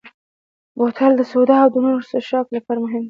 بوتل 0.77 1.11
د 1.17 1.21
سوډا 1.31 1.57
او 1.63 1.69
نورو 1.83 2.07
څښاکو 2.09 2.55
لپاره 2.57 2.79
مهم 2.85 2.93
دی. 2.99 2.99